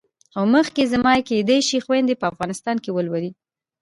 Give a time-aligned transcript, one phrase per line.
[0.33, 3.31] خو مخکې زما یې کېدای شي خویندې په افغانستان کې ولولي.